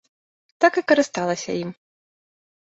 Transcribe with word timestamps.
Так 0.63 0.79
і 0.81 0.83
карысталася 0.91 1.57
ім. 1.61 1.69